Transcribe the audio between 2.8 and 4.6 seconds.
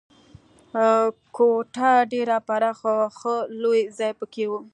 وه، ښه لوی ځای پکې و.